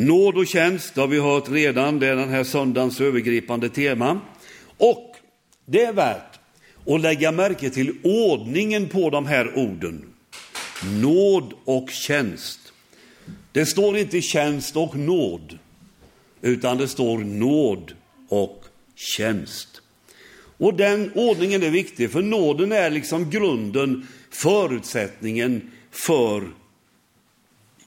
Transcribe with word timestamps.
Nåd 0.00 0.36
och 0.36 0.46
tjänst 0.46 0.96
har 0.96 1.06
vi 1.06 1.20
hört 1.20 1.50
redan, 1.50 1.98
det 1.98 2.06
är 2.06 2.16
den 2.16 2.28
här 2.28 2.44
söndagens 2.44 3.00
övergripande 3.00 3.68
tema. 3.68 4.20
Och 4.76 5.16
det 5.66 5.82
är 5.82 5.92
värt 5.92 6.38
att 6.86 7.00
lägga 7.00 7.32
märke 7.32 7.70
till 7.70 7.98
ordningen 8.02 8.88
på 8.88 9.10
de 9.10 9.26
här 9.26 9.58
orden. 9.58 10.04
Nåd 11.02 11.52
och 11.64 11.90
tjänst. 11.90 12.72
Det 13.52 13.66
står 13.66 13.96
inte 13.96 14.20
tjänst 14.20 14.76
och 14.76 14.96
nåd, 14.96 15.58
utan 16.40 16.78
det 16.78 16.88
står 16.88 17.18
nåd 17.18 17.92
och 18.28 18.64
tjänst. 18.94 19.82
Och 20.58 20.74
den 20.74 21.12
ordningen 21.14 21.62
är 21.62 21.70
viktig, 21.70 22.10
för 22.10 22.22
nåden 22.22 22.72
är 22.72 22.90
liksom 22.90 23.30
grunden, 23.30 24.06
förutsättningen 24.30 25.70
för 25.90 26.50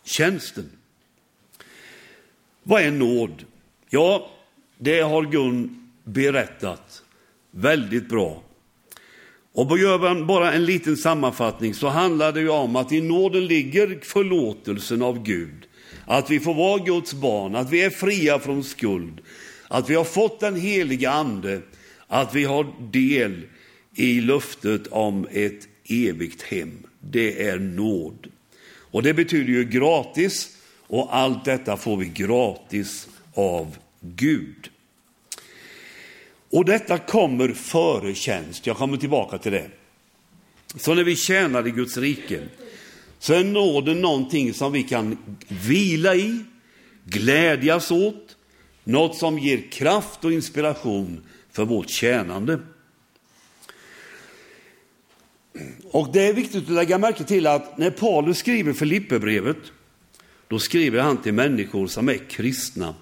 tjänsten. 0.04 0.70
Vad 2.64 2.82
är 2.82 2.92
nåd? 2.92 3.46
Ja, 3.90 4.32
det 4.78 5.00
har 5.00 5.24
Gun 5.24 5.90
berättat 6.04 7.04
väldigt 7.52 8.10
bra. 8.10 8.44
Och 9.54 9.80
gör 9.80 10.00
man 10.00 10.28
bara 10.28 10.54
en 10.54 10.66
liten 10.66 10.98
sammanfattning 10.98 11.74
så 11.74 11.88
handlar 11.88 12.32
det 12.32 12.40
ju 12.40 12.50
om 12.50 12.76
att 12.76 12.92
i 12.92 13.02
nåden 13.02 13.46
ligger 13.46 14.00
förlåtelsen 14.02 15.02
av 15.02 15.24
Gud. 15.24 15.68
Att 16.06 16.30
vi 16.30 16.40
får 16.40 16.54
vara 16.54 16.84
Guds 16.84 17.14
barn, 17.14 17.56
att 17.56 17.70
vi 17.70 17.82
är 17.82 17.90
fria 17.90 18.40
från 18.40 18.64
skuld, 18.64 19.22
att 19.68 19.90
vi 19.90 19.96
har 19.96 20.04
fått 20.04 20.40
den 20.40 20.56
heliga 20.56 21.12
Ande, 21.12 21.62
att 22.08 22.36
vi 22.36 22.44
har 22.44 22.68
del 22.92 23.42
i 23.96 24.22
löftet 24.22 24.88
om 24.88 25.28
ett 25.32 25.68
evigt 25.90 26.42
hem. 26.42 26.84
Det 27.00 27.48
är 27.48 27.60
nåd. 27.60 28.28
Och 28.66 29.04
det 29.04 29.14
betyder 29.14 29.54
ju 29.54 29.64
gratis, 29.64 30.58
och 30.94 31.16
allt 31.16 31.46
detta 31.46 31.78
får 31.78 31.98
vi 31.98 32.06
gratis 32.06 33.08
av 33.34 33.78
Gud. 34.00 34.70
Och 36.50 36.66
detta 36.66 36.98
kommer 36.98 37.50
före 37.50 38.14
tjänst. 38.14 38.68
Jag 38.68 38.78
kommer 38.78 38.98
tillbaka 38.98 39.38
till 39.38 39.52
det. 39.52 39.70
Så 40.76 40.94
när 40.94 41.04
vi 41.04 41.16
tjänar 41.16 41.68
i 41.68 41.72
Guds 41.72 41.98
rike 41.98 42.44
så 43.20 43.34
är 43.34 43.44
nåden 43.44 44.02
någonting 44.02 44.54
som 44.54 44.72
vi 44.72 44.84
kan 44.84 45.18
vila 45.48 46.16
i, 46.16 46.40
glädjas 47.06 47.92
åt, 47.92 48.38
något 48.84 49.16
som 49.16 49.40
ger 49.40 49.72
kraft 49.72 50.26
och 50.26 50.32
inspiration 50.32 51.24
för 51.52 51.66
vårt 51.66 51.90
tjänande. 51.90 52.60
Och 55.92 56.10
det 56.14 56.28
är 56.28 56.34
viktigt 56.34 56.64
att 56.64 56.70
lägga 56.70 56.98
märke 56.98 57.24
till 57.24 57.48
att 57.48 57.78
när 57.78 57.92
Paulus 57.92 58.38
skriver 58.38 58.74
Filipperbrevet, 58.74 59.58
då 60.48 60.60
skriver 60.60 61.00
han 61.00 61.18
till 61.18 61.34
människor 61.34 61.88
som 61.88 62.10
är 62.10 62.30
kristna, 62.30 62.96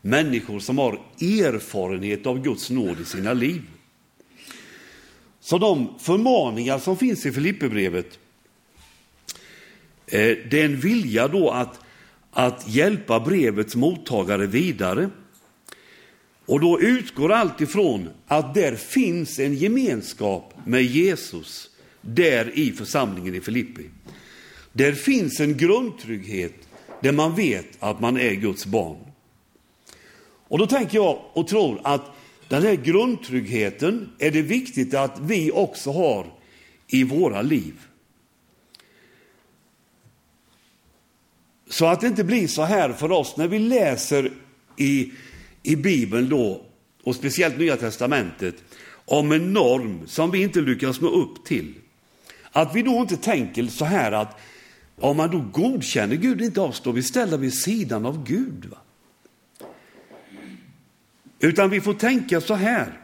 människor 0.00 0.58
som 0.58 0.78
har 0.78 0.92
erfarenhet 1.20 2.26
av 2.26 2.42
Guds 2.42 2.70
nåd 2.70 3.00
i 3.00 3.04
sina 3.04 3.32
liv. 3.32 3.62
Så 5.40 5.58
de 5.58 5.98
förmaningar 5.98 6.78
som 6.78 6.96
finns 6.96 7.26
i 7.26 7.32
Filipperbrevet, 7.32 8.18
eh, 10.06 10.36
det 10.50 10.60
är 10.60 10.64
en 10.64 10.80
vilja 10.80 11.28
då 11.28 11.50
att, 11.50 11.80
att 12.30 12.68
hjälpa 12.68 13.20
brevets 13.20 13.76
mottagare 13.76 14.46
vidare. 14.46 15.10
Och 16.46 16.60
då 16.60 16.80
utgår 16.80 17.32
allt 17.32 17.60
ifrån 17.60 18.08
att 18.26 18.54
där 18.54 18.76
finns 18.76 19.38
en 19.38 19.54
gemenskap 19.54 20.54
med 20.66 20.82
Jesus, 20.82 21.70
där 22.00 22.58
i 22.58 22.72
församlingen 22.72 23.34
i 23.34 23.40
Filippi. 23.40 23.90
Där 24.72 24.92
finns 24.92 25.40
en 25.40 25.56
grundtrygghet 25.56 26.67
där 27.00 27.12
man 27.12 27.34
vet 27.34 27.66
att 27.78 28.00
man 28.00 28.16
är 28.16 28.32
Guds 28.32 28.66
barn. 28.66 28.96
Och 30.48 30.58
då 30.58 30.66
tänker 30.66 30.98
jag 30.98 31.20
och 31.32 31.48
tror 31.48 31.80
att 31.84 32.02
den 32.48 32.62
här 32.62 32.74
grundtryggheten 32.74 34.12
är 34.18 34.30
det 34.30 34.42
viktigt 34.42 34.94
att 34.94 35.20
vi 35.20 35.50
också 35.50 35.92
har 35.92 36.26
i 36.86 37.04
våra 37.04 37.42
liv. 37.42 37.74
Så 41.68 41.86
att 41.86 42.00
det 42.00 42.06
inte 42.06 42.24
blir 42.24 42.46
så 42.46 42.62
här 42.62 42.92
för 42.92 43.12
oss 43.12 43.36
när 43.36 43.48
vi 43.48 43.58
läser 43.58 44.32
i, 44.76 45.12
i 45.62 45.76
Bibeln 45.76 46.28
då, 46.28 46.64
och 47.02 47.14
speciellt 47.14 47.58
Nya 47.58 47.76
Testamentet, 47.76 48.54
om 49.04 49.32
en 49.32 49.52
norm 49.52 50.06
som 50.06 50.30
vi 50.30 50.42
inte 50.42 50.60
lyckas 50.60 51.00
nå 51.00 51.08
upp 51.08 51.44
till. 51.44 51.74
Att 52.52 52.74
vi 52.74 52.82
då 52.82 52.90
inte 52.90 53.16
tänker 53.16 53.66
så 53.66 53.84
här 53.84 54.12
att 54.12 54.40
om 55.00 55.16
man 55.16 55.30
då 55.30 55.44
godkänner 55.52 56.16
Gud 56.16 56.40
inte 56.40 56.60
oss, 56.60 56.80
då 56.80 56.92
vi 56.92 57.02
ställda 57.02 57.36
vid 57.36 57.54
sidan 57.54 58.06
av 58.06 58.24
Gud. 58.24 58.64
Va? 58.64 58.78
Utan 61.40 61.70
vi 61.70 61.80
får 61.80 61.94
tänka 61.94 62.40
så 62.40 62.54
här, 62.54 63.00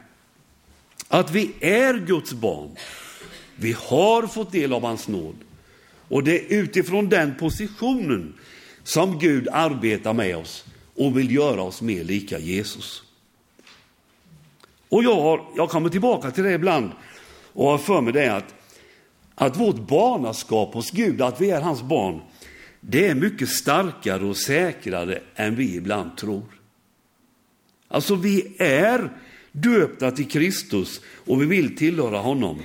att 1.09 1.31
vi 1.31 1.53
är 1.61 1.95
Guds 1.95 2.33
barn. 2.33 2.71
Vi 3.57 3.73
har 3.73 4.27
fått 4.27 4.53
del 4.53 4.73
av 4.73 4.83
hans 4.83 5.09
nåd. 5.09 5.37
Och 6.09 6.25
det 6.25 6.41
är 6.41 6.59
utifrån 6.59 7.09
den 7.09 7.35
positionen 7.35 8.35
som 8.83 9.19
Gud 9.19 9.49
arbetar 9.53 10.13
med 10.13 10.37
oss 10.37 10.65
och 10.95 11.19
vill 11.19 11.35
göra 11.35 11.63
oss 11.63 11.83
mer 11.83 12.05
lika 12.05 12.39
Jesus. 12.39 13.03
Och 14.89 15.05
jag, 15.05 15.21
har, 15.21 15.45
jag 15.57 15.71
kommer 15.71 15.89
tillbaka 15.89 16.31
till 16.31 16.45
det 16.45 16.53
ibland 16.53 16.91
och 17.53 17.71
har 17.71 17.79
för 17.79 18.01
mig 18.01 18.13
det 18.13 18.37
att, 18.37 18.55
att 19.35 19.57
vårt 19.57 19.89
barnaskap 19.89 20.75
hos 20.75 20.91
Gud, 20.91 21.23
att 21.23 21.41
vi 21.41 21.51
är 21.51 21.61
hans 21.61 21.83
barn, 21.83 22.21
det 22.81 23.07
är 23.07 23.15
mycket 23.15 23.49
starkare 23.49 24.25
och 24.25 24.37
säkrare 24.37 25.23
än 25.35 25.55
vi 25.55 25.75
ibland 25.75 26.17
tror. 26.17 26.45
Alltså 27.89 28.15
vi 28.15 28.57
är 28.59 29.13
döpta 29.53 30.11
till 30.11 30.29
Kristus 30.29 31.01
och 31.27 31.43
vi 31.43 31.47
vill 31.47 31.77
tillhöra 31.77 32.19
honom. 32.19 32.59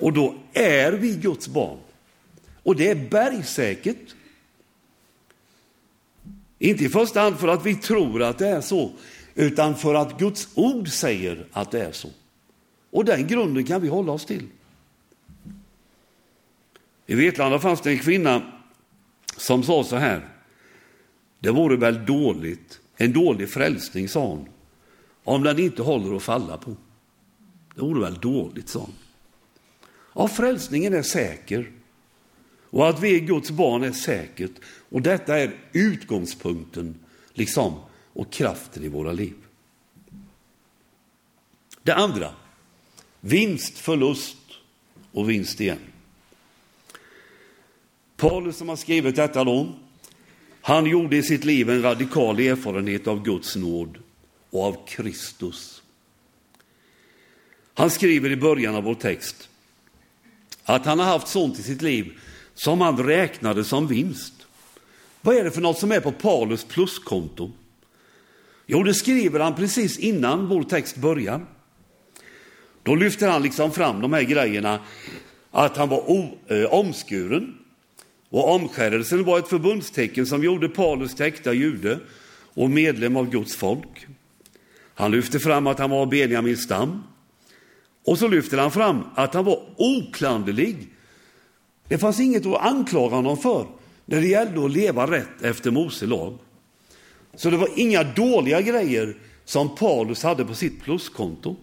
Och 0.00 0.12
då 0.12 0.34
är 0.52 0.92
vi 0.92 1.16
Guds 1.16 1.48
barn. 1.48 1.78
Och 2.62 2.76
det 2.76 2.90
är 2.90 3.08
bergsäkert. 3.10 4.14
Inte 6.58 6.84
i 6.84 6.88
första 6.88 7.20
hand 7.20 7.38
för 7.38 7.48
att 7.48 7.66
vi 7.66 7.74
tror 7.74 8.22
att 8.22 8.38
det 8.38 8.48
är 8.48 8.60
så, 8.60 8.92
utan 9.34 9.76
för 9.76 9.94
att 9.94 10.18
Guds 10.18 10.48
ord 10.54 10.88
säger 10.88 11.46
att 11.52 11.70
det 11.70 11.84
är 11.84 11.92
så. 11.92 12.08
Och 12.90 13.04
den 13.04 13.26
grunden 13.26 13.64
kan 13.64 13.80
vi 13.80 13.88
hålla 13.88 14.12
oss 14.12 14.26
till. 14.26 14.46
I 17.06 17.14
Vetlanda 17.14 17.58
fanns 17.58 17.80
det 17.80 17.90
en 17.90 17.98
kvinna 17.98 18.52
som 19.36 19.62
sa 19.62 19.84
så 19.84 19.96
här. 19.96 20.28
Det 21.38 21.50
vore 21.50 21.76
väl 21.76 22.06
dåligt, 22.06 22.80
en 22.96 23.12
dålig 23.12 23.50
frälsning, 23.50 24.08
sa 24.08 24.26
hon, 24.26 24.48
om 25.24 25.42
den 25.42 25.58
inte 25.58 25.82
håller 25.82 26.16
att 26.16 26.22
falla 26.22 26.58
på. 26.58 26.76
Det 27.74 27.80
vore 27.80 28.00
väl 28.00 28.14
dåligt, 28.14 28.68
sa 28.68 28.80
hon. 28.80 28.94
Ja, 30.14 30.28
frälsningen 30.28 30.94
är 30.94 31.02
säker. 31.02 31.72
Och 32.70 32.88
att 32.88 33.00
vi 33.00 33.16
är 33.16 33.20
Guds 33.20 33.50
barn 33.50 33.82
är 33.82 33.92
säkert. 33.92 34.52
Och 34.88 35.02
detta 35.02 35.38
är 35.38 35.54
utgångspunkten, 35.72 36.94
liksom, 37.32 37.80
och 38.12 38.32
kraften 38.32 38.84
i 38.84 38.88
våra 38.88 39.12
liv. 39.12 39.34
Det 41.82 41.94
andra, 41.94 42.30
vinst, 43.20 43.78
förlust 43.78 44.36
och 45.12 45.30
vinst 45.30 45.60
igen. 45.60 45.78
Paulus 48.16 48.56
som 48.56 48.68
har 48.68 48.76
skrivit 48.76 49.16
detta 49.16 49.44
då, 49.44 49.74
han 50.60 50.86
gjorde 50.86 51.16
i 51.16 51.22
sitt 51.22 51.44
liv 51.44 51.70
en 51.70 51.82
radikal 51.82 52.40
erfarenhet 52.40 53.06
av 53.06 53.22
Guds 53.22 53.56
nåd 53.56 53.98
och 54.50 54.64
av 54.64 54.86
Kristus. 54.86 55.82
Han 57.74 57.90
skriver 57.90 58.30
i 58.30 58.36
början 58.36 58.74
av 58.74 58.82
vår 58.82 58.94
text 58.94 59.48
att 60.64 60.86
han 60.86 60.98
har 60.98 61.06
haft 61.06 61.28
sånt 61.28 61.58
i 61.58 61.62
sitt 61.62 61.82
liv 61.82 62.18
som 62.54 62.80
han 62.80 63.06
räknade 63.06 63.64
som 63.64 63.86
vinst. 63.86 64.34
Vad 65.20 65.36
är 65.36 65.44
det 65.44 65.50
för 65.50 65.60
något 65.60 65.78
som 65.78 65.92
är 65.92 66.00
på 66.00 66.12
Paulus 66.12 66.64
pluskonto? 66.64 67.52
Jo, 68.66 68.82
det 68.82 68.94
skriver 68.94 69.40
han 69.40 69.54
precis 69.54 69.98
innan 69.98 70.48
vår 70.48 70.62
text 70.62 70.96
börjar. 70.96 71.46
Då 72.82 72.94
lyfter 72.94 73.28
han 73.28 73.42
liksom 73.42 73.72
fram 73.72 74.00
de 74.00 74.12
här 74.12 74.22
grejerna, 74.22 74.80
att 75.50 75.76
han 75.76 75.88
var 75.88 76.10
o, 76.10 76.38
eh, 76.48 76.64
omskuren. 76.64 77.63
Och 78.34 78.54
omskärelsen 78.54 79.24
var 79.24 79.38
ett 79.38 79.48
förbundstecken 79.48 80.26
som 80.26 80.44
gjorde 80.44 80.68
Paulus 80.68 81.14
till 81.14 81.26
äkta 81.26 81.52
jude 81.52 81.98
och 82.54 82.70
medlem 82.70 83.16
av 83.16 83.30
Guds 83.30 83.56
folk. 83.56 84.06
Han 84.94 85.10
lyfte 85.10 85.38
fram 85.38 85.66
att 85.66 85.78
han 85.78 85.90
var 85.90 86.06
Benjamins 86.06 86.62
stam. 86.62 87.02
Och 88.04 88.18
så 88.18 88.28
lyfter 88.28 88.58
han 88.58 88.70
fram 88.70 89.02
att 89.14 89.34
han 89.34 89.44
var 89.44 89.62
oklanderlig. 89.76 90.88
Det 91.88 91.98
fanns 91.98 92.20
inget 92.20 92.46
att 92.46 92.62
anklaga 92.62 93.16
honom 93.16 93.36
för 93.36 93.66
när 94.04 94.20
det 94.20 94.26
gällde 94.26 94.64
att 94.64 94.72
leva 94.72 95.10
rätt 95.10 95.42
efter 95.42 95.70
Mose 95.70 96.06
lag. 96.06 96.38
Så 97.34 97.50
det 97.50 97.56
var 97.56 97.68
inga 97.76 98.02
dåliga 98.02 98.60
grejer 98.60 99.16
som 99.44 99.76
Paulus 99.76 100.22
hade 100.22 100.44
på 100.44 100.54
sitt 100.54 100.82
pluskonto. 100.82 101.56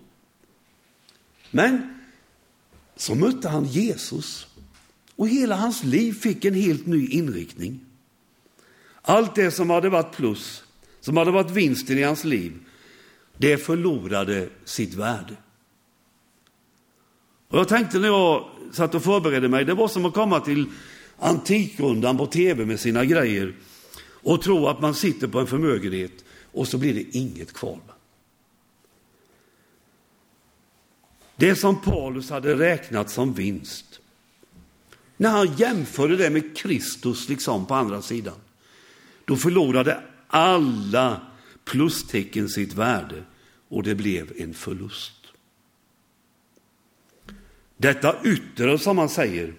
Men 1.49 1.99
så 2.95 3.15
mötte 3.15 3.49
han 3.49 3.65
Jesus 3.65 4.47
och 5.21 5.29
hela 5.29 5.55
hans 5.55 5.83
liv 5.83 6.13
fick 6.13 6.45
en 6.45 6.53
helt 6.53 6.85
ny 6.85 7.07
inriktning. 7.07 7.79
Allt 9.01 9.35
det 9.35 9.51
som 9.51 9.69
hade 9.69 9.89
varit 9.89 10.15
plus 10.15 10.63
som 10.99 11.17
hade 11.17 11.31
varit 11.31 11.51
vinsten 11.51 11.97
i 11.97 12.03
hans 12.03 12.23
liv, 12.23 12.59
det 13.37 13.57
förlorade 13.57 14.49
sitt 14.65 14.93
värde. 14.93 15.35
Och 17.47 17.59
jag 17.59 17.67
tänkte 17.67 17.99
när 17.99 18.07
jag 18.07 18.49
satt 18.71 18.95
och 18.95 19.03
förberedde 19.03 19.47
mig, 19.47 19.65
det 19.65 19.73
var 19.73 19.87
som 19.87 20.05
att 20.05 20.13
komma 20.13 20.39
till 20.39 20.65
Antikrundan 21.19 22.17
på 22.17 22.25
tv 22.25 22.65
med 22.65 22.79
sina 22.79 23.05
grejer 23.05 23.55
och 24.03 24.41
tro 24.41 24.67
att 24.67 24.81
man 24.81 24.95
sitter 24.95 25.27
på 25.27 25.39
en 25.39 25.47
förmögenhet 25.47 26.25
och 26.51 26.67
så 26.67 26.77
blir 26.77 26.93
det 26.93 27.17
inget 27.17 27.53
kvar. 27.53 27.79
Det 31.35 31.55
som 31.55 31.81
Paulus 31.81 32.29
hade 32.29 32.55
räknat 32.55 33.09
som 33.09 33.33
vinst, 33.33 34.00
när 35.21 35.29
han 35.29 35.55
jämförde 35.55 36.17
det 36.17 36.29
med 36.29 36.57
Kristus 36.57 37.29
liksom 37.29 37.65
på 37.65 37.73
andra 37.73 38.01
sidan, 38.01 38.35
då 39.25 39.35
förlorade 39.35 40.03
alla 40.27 41.21
plustecken 41.65 42.49
sitt 42.49 42.73
värde 42.73 43.23
och 43.69 43.83
det 43.83 43.95
blev 43.95 44.33
en 44.37 44.53
förlust. 44.53 45.13
Detta 47.77 48.15
yttre, 48.23 48.77
som 48.77 48.95
man 48.95 49.09
säger, 49.09 49.53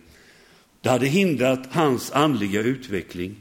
det 0.80 0.88
hade 0.88 1.06
hindrat 1.06 1.66
hans 1.70 2.12
andliga 2.12 2.60
utveckling. 2.60 3.36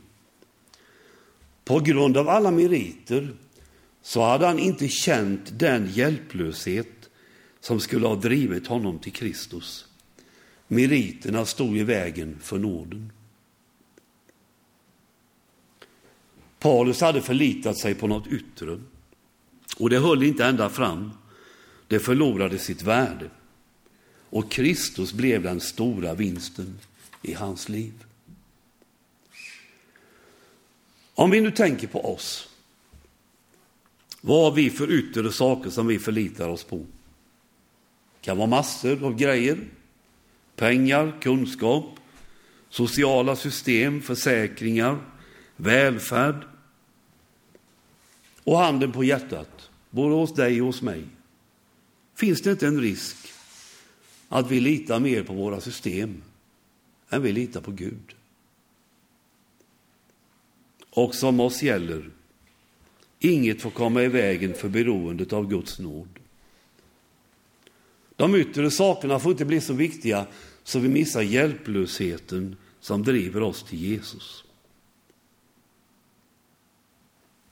På 1.66 1.80
grund 1.80 2.18
av 2.18 2.30
alla 2.30 2.52
meriter 2.52 3.34
så 4.02 4.24
hade 4.24 4.48
han 4.48 4.60
inte 4.60 4.88
känt 4.88 5.60
den 5.60 5.92
hjälplöshet 5.92 7.10
som 7.60 7.80
skulle 7.80 8.08
ha 8.08 8.16
drivit 8.16 8.68
honom 8.68 9.00
till 9.00 9.14
Kristus. 9.14 9.86
Meriterna 10.74 11.46
stod 11.46 11.78
i 11.78 11.84
vägen 11.84 12.38
för 12.42 12.60
nåden. 12.60 13.12
Paulus 16.60 17.02
hade 17.02 17.22
förlitat 17.22 17.78
sig 17.78 17.96
på 17.96 18.08
något 18.08 18.28
yttre 18.28 18.80
och 19.78 19.90
det 19.90 20.00
höll 20.00 20.24
inte 20.24 20.46
ända 20.46 20.70
fram. 20.70 21.12
Det 21.88 22.00
förlorade 22.00 22.58
sitt 22.58 22.84
värde 22.84 23.30
och 24.30 24.52
Kristus 24.52 25.14
blev 25.14 25.44
den 25.44 25.60
stora 25.62 26.14
vinsten 26.14 26.80
i 27.22 27.34
hans 27.34 27.70
liv. 27.70 27.94
Om 31.14 31.32
vi 31.32 31.42
nu 31.42 31.52
tänker 31.52 31.88
på 31.88 32.14
oss, 32.14 32.50
vad 34.22 34.44
har 34.44 34.52
vi 34.52 34.70
för 34.70 34.92
yttre 34.92 35.32
saker 35.32 35.70
som 35.70 35.88
vi 35.88 36.00
förlitar 36.00 36.50
oss 36.50 36.64
på? 36.64 36.78
Det 36.78 38.22
kan 38.22 38.38
vara 38.38 38.48
massor 38.48 39.04
av 39.04 39.16
grejer, 39.16 39.68
pengar, 40.62 41.18
kunskap, 41.22 41.86
sociala 42.70 43.36
system, 43.36 44.02
försäkringar, 44.02 44.98
välfärd. 45.56 46.48
Och 48.44 48.58
handen 48.58 48.92
på 48.92 49.04
hjärtat, 49.04 49.70
både 49.90 50.16
hos 50.16 50.34
dig 50.34 50.62
och 50.62 50.68
hos 50.68 50.82
mig. 50.82 51.04
Finns 52.16 52.42
det 52.42 52.52
inte 52.52 52.68
en 52.68 52.82
risk 52.82 53.18
att 54.30 54.52
vi 54.52 54.60
litar 54.60 55.00
mer 55.00 55.24
på 55.24 55.34
våra 55.34 55.62
system 55.62 56.24
än 57.10 57.22
vi 57.22 57.32
litar 57.32 57.62
på 57.62 57.72
Gud? 57.72 58.16
Och 60.90 61.16
som 61.16 61.40
oss 61.40 61.64
gäller, 61.64 62.10
inget 63.20 63.62
får 63.62 63.72
komma 63.72 64.04
i 64.04 64.08
vägen 64.08 64.54
för 64.54 64.70
beroendet 64.70 65.34
av 65.34 65.48
Guds 65.48 65.80
nåd. 65.80 66.20
De 68.16 68.36
yttre 68.36 68.72
sakerna 68.72 69.20
får 69.20 69.32
inte 69.32 69.46
bli 69.46 69.62
så 69.62 69.74
viktiga 69.74 70.28
så 70.64 70.80
vi 70.80 70.90
missar 70.90 71.22
hjälplösheten 71.22 72.56
som 72.80 73.04
driver 73.04 73.42
oss 73.42 73.64
till 73.64 73.80
Jesus. 73.80 74.44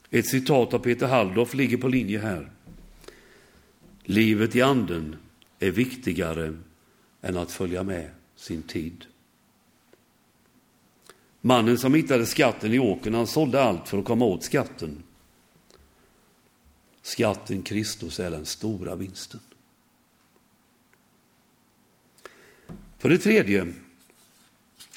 Ett 0.09 0.27
citat 0.27 0.73
av 0.73 0.79
Peter 0.79 1.07
Halldorf 1.07 1.53
ligger 1.53 1.77
på 1.77 1.88
linje 1.88 2.19
här. 2.19 2.51
Livet 4.03 4.56
i 4.56 4.61
anden 4.61 5.15
är 5.59 5.71
viktigare 5.71 6.57
än 7.21 7.38
att 7.38 7.51
följa 7.51 7.83
med 7.83 8.09
sin 8.35 8.63
tid. 8.63 9.06
Mannen 11.41 11.77
som 11.77 11.94
hittade 11.94 12.25
skatten 12.25 12.73
i 12.73 12.79
åkern, 12.79 13.13
han 13.13 13.27
sålde 13.27 13.63
allt 13.63 13.88
för 13.88 13.97
att 13.97 14.06
komma 14.06 14.25
åt 14.25 14.44
skatten. 14.44 15.03
Skatten 17.01 17.61
Kristus 17.61 18.19
är 18.19 18.31
den 18.31 18.45
stora 18.45 18.95
vinsten. 18.95 19.39
För 23.00 23.10
det 23.10 23.18
tredje, 23.18 23.68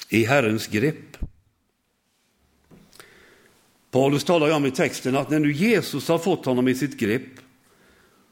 i 0.09 0.25
Herrens 0.25 0.67
grepp. 0.67 1.17
Paulus 3.91 4.23
talar 4.23 4.47
ju 4.47 4.53
om 4.53 4.65
i 4.65 4.71
texten 4.71 5.17
att 5.17 5.29
när 5.29 5.39
nu 5.39 5.51
Jesus 5.51 6.07
har 6.07 6.17
fått 6.17 6.45
honom 6.45 6.67
i 6.67 6.75
sitt 6.75 6.97
grepp, 6.97 7.29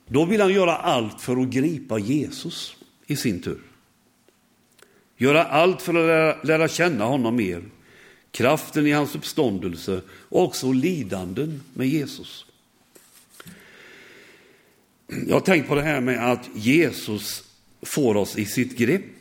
då 0.07 0.25
vill 0.25 0.41
han 0.41 0.53
göra 0.53 0.75
allt 0.75 1.21
för 1.21 1.41
att 1.41 1.47
gripa 1.47 1.99
Jesus 1.99 2.75
i 3.05 3.15
sin 3.15 3.41
tur. 3.41 3.61
Göra 5.17 5.43
allt 5.43 5.81
för 5.81 5.93
att 5.93 6.07
lära, 6.07 6.43
lära 6.43 6.67
känna 6.67 7.05
honom 7.05 7.35
mer, 7.35 7.63
kraften 8.31 8.87
i 8.87 8.91
hans 8.91 9.15
uppståndelse 9.15 10.01
och 10.09 10.43
också 10.43 10.71
lidanden 10.71 11.63
med 11.73 11.87
Jesus. 11.87 12.45
Jag 15.27 15.35
har 15.35 15.41
tänkt 15.41 15.67
på 15.67 15.75
det 15.75 15.81
här 15.81 16.01
med 16.01 16.31
att 16.31 16.49
Jesus 16.55 17.43
får 17.81 18.17
oss 18.17 18.37
i 18.37 18.45
sitt 18.45 18.77
grepp. 18.77 19.20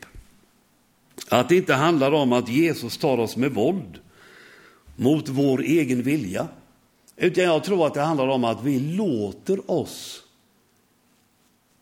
Att 1.33 1.49
det 1.49 1.57
inte 1.57 1.75
handlar 1.75 2.13
om 2.13 2.33
att 2.33 2.49
Jesus 2.49 2.99
tar 2.99 3.19
oss 3.19 3.37
med 3.37 3.55
våld 3.55 4.01
mot 4.97 5.29
vår 5.29 5.63
egen 5.63 6.03
vilja. 6.03 6.49
Utan 7.17 7.45
jag 7.45 7.65
tror 7.65 7.87
att 7.87 7.95
det 7.95 8.01
handlar 8.01 8.29
om 8.29 8.45
att 8.45 8.65
vi 8.65 8.81
låter 8.81 9.71
oss 9.71 10.23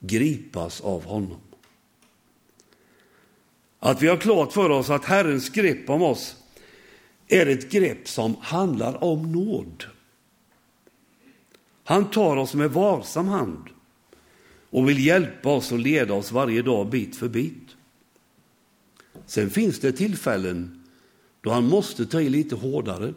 gripas 0.01 0.81
av 0.81 1.05
honom. 1.05 1.41
Att 3.79 4.03
vi 4.03 4.09
har 4.09 4.17
klart 4.17 4.53
för 4.53 4.71
oss 4.71 4.91
att 4.91 5.05
Herrens 5.05 5.49
grepp 5.49 5.91
om 5.91 6.03
oss 6.03 6.37
är 7.29 7.47
ett 7.47 7.71
grepp 7.71 8.09
som 8.09 8.37
handlar 8.41 9.05
om 9.05 9.33
nåd. 9.33 9.85
Han 11.85 12.11
tar 12.11 12.37
oss 12.37 12.55
med 12.55 12.71
varsam 12.71 13.29
hand 13.29 13.65
och 14.71 14.89
vill 14.89 15.07
hjälpa 15.07 15.49
oss 15.49 15.73
och 15.73 15.79
leda 15.79 16.15
oss 16.15 16.33
varje 16.33 16.63
dag 16.63 16.89
bit 16.89 17.17
för 17.17 17.29
bit. 17.29 17.78
Sen 19.29 19.51
finns 19.51 19.81
det 19.81 19.93
tillfällen 19.93 20.85
då 21.41 21.51
han 21.51 21.65
måste 21.65 22.07
ta 22.07 22.21
i 22.21 22.29
lite 22.29 22.55
hårdare. 22.55 23.15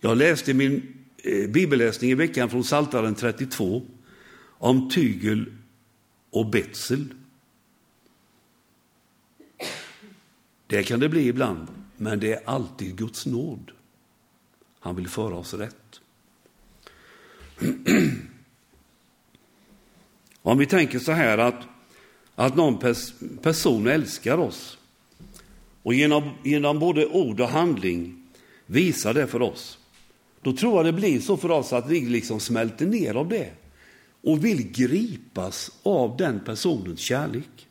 Jag 0.00 0.18
läste 0.18 0.54
min 0.54 0.94
eh, 1.16 1.50
bibelläsning 1.50 2.10
i 2.10 2.14
veckan 2.14 2.50
från 2.50 2.64
Saltaren 2.64 3.14
32 3.14 3.82
om 4.42 4.90
tygel 4.90 5.52
och 6.30 6.46
betsel. 6.46 7.14
Det 10.66 10.82
kan 10.82 11.00
det 11.00 11.08
bli 11.08 11.28
ibland, 11.28 11.68
men 11.96 12.20
det 12.20 12.32
är 12.32 12.40
alltid 12.44 12.96
Guds 12.96 13.26
nåd. 13.26 13.70
Han 14.80 14.96
vill 14.96 15.08
föra 15.08 15.34
oss 15.34 15.54
rätt. 15.54 16.00
Om 20.42 20.58
vi 20.58 20.66
tänker 20.66 20.98
så 20.98 21.12
här 21.12 21.38
att, 21.38 21.64
att 22.34 22.56
någon 22.56 22.78
pers 22.78 23.12
person 23.42 23.86
älskar 23.86 24.38
oss 24.38 24.78
och 25.82 25.94
genom, 25.94 26.30
genom 26.44 26.78
både 26.78 27.06
ord 27.06 27.40
och 27.40 27.48
handling 27.48 28.26
visar 28.66 29.14
det 29.14 29.26
för 29.26 29.42
oss, 29.42 29.78
då 30.42 30.52
tror 30.52 30.76
jag 30.76 30.84
det 30.84 30.92
blir 30.92 31.20
så 31.20 31.36
för 31.36 31.50
oss 31.50 31.72
att 31.72 31.90
vi 31.90 32.00
liksom 32.00 32.40
smälter 32.40 32.86
ner 32.86 33.14
av 33.14 33.28
det 33.28 33.50
och 34.22 34.44
vill 34.44 34.72
gripas 34.72 35.70
av 35.82 36.16
den 36.16 36.40
personens 36.44 37.00
kärlek. 37.00 37.68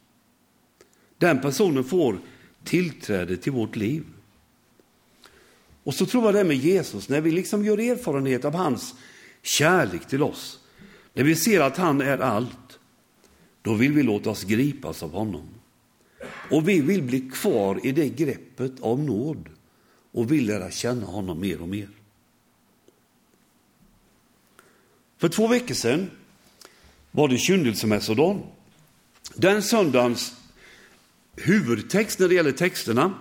Den 1.18 1.42
personen 1.42 1.84
får 1.84 2.20
tillträde 2.64 3.38
till 3.38 3.52
vårt 3.52 3.76
liv. 3.76 4.04
Och 5.84 5.94
så 5.94 6.06
tror 6.06 6.26
jag 6.26 6.34
det 6.34 6.44
med 6.44 6.58
Jesus, 6.58 7.10
när 7.10 7.22
vi 7.22 7.32
liksom 7.32 7.66
gör 7.66 7.80
erfarenhet 7.80 8.46
av 8.46 8.56
hans 8.56 8.96
kärlek 9.42 10.08
till 10.08 10.24
oss, 10.24 10.60
när 11.14 11.24
vi 11.24 11.36
ser 11.36 11.62
att 11.62 11.78
han 11.78 12.02
är 12.02 12.18
allt, 12.18 12.61
då 13.62 13.74
vill 13.74 13.94
vi 13.94 14.04
låta 14.04 14.30
oss 14.30 14.44
gripas 14.44 15.04
av 15.04 15.12
honom. 15.12 15.48
Och 16.50 16.70
vi 16.70 16.82
vill 16.82 17.04
bli 17.04 17.20
kvar 17.20 17.80
i 17.84 17.92
det 17.92 18.10
greppet 18.10 18.80
av 18.82 19.00
nåd 19.00 19.50
och 20.12 20.32
vill 20.32 20.46
lära 20.46 20.72
känna 20.72 21.06
honom 21.06 21.40
mer 21.40 21.62
och 21.62 21.70
mer. 21.70 21.90
För 25.18 25.30
två 25.30 25.48
veckor 25.48 25.76
sedan 25.76 26.10
var 27.12 27.28
det 27.28 27.38
kyndelsemässodagen. 27.38 28.42
Den 29.36 29.64
söndagens 29.64 30.34
huvudtext 31.36 32.20
när 32.20 32.28
det 32.28 32.36
gäller 32.36 32.52
texterna, 32.52 33.14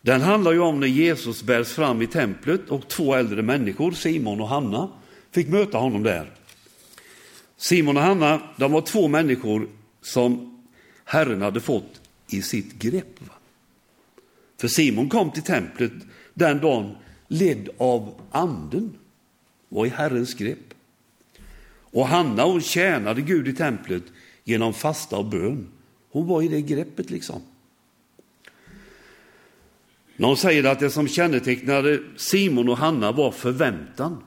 den 0.00 0.20
handlar 0.20 0.52
ju 0.52 0.60
om 0.60 0.80
när 0.80 0.86
Jesus 0.86 1.42
bärs 1.42 1.68
fram 1.68 2.02
i 2.02 2.06
templet 2.06 2.68
och 2.68 2.88
två 2.88 3.14
äldre 3.14 3.42
människor, 3.42 3.92
Simon 3.92 4.40
och 4.40 4.48
Hanna, 4.48 4.88
fick 5.30 5.48
möta 5.48 5.78
honom 5.78 6.02
där. 6.02 6.32
Simon 7.56 7.96
och 7.96 8.02
Hanna, 8.02 8.40
de 8.56 8.72
var 8.72 8.80
två 8.80 9.08
människor 9.08 9.68
som 10.00 10.58
Herren 11.04 11.42
hade 11.42 11.60
fått 11.60 12.00
i 12.28 12.42
sitt 12.42 12.72
grepp. 12.72 13.20
För 14.60 14.68
Simon 14.68 15.08
kom 15.08 15.30
till 15.30 15.42
templet 15.42 15.92
den 16.34 16.58
dagen 16.58 16.96
ledd 17.28 17.68
av 17.78 18.20
anden. 18.30 18.98
var 19.68 19.86
i 19.86 19.88
Herrens 19.88 20.34
grepp. 20.34 20.74
Och 21.80 22.08
Hanna 22.08 22.44
hon 22.44 22.60
tjänade 22.60 23.22
Gud 23.22 23.48
i 23.48 23.52
templet 23.52 24.02
genom 24.44 24.74
fasta 24.74 25.16
och 25.16 25.24
bön. 25.24 25.68
Hon 26.10 26.26
var 26.26 26.42
i 26.42 26.48
det 26.48 26.62
greppet 26.62 27.10
liksom. 27.10 27.42
Någon 30.16 30.36
säger 30.36 30.64
att 30.64 30.80
det 30.80 30.90
som 30.90 31.08
kännetecknade 31.08 32.00
Simon 32.16 32.68
och 32.68 32.78
Hanna 32.78 33.12
var 33.12 33.30
förväntan. 33.30 34.22